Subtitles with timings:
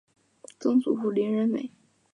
[0.59, 1.69] 曾祖父林仁美。